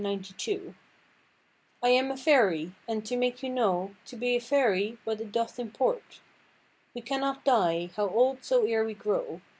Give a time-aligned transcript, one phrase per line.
[0.03, 0.73] 92),
[1.83, 5.31] "I am a fayrie, and, to make you know, To be a fayrie what it
[5.31, 6.21] doth import:
[6.95, 9.41] We cannot dye, how old so ear we grow.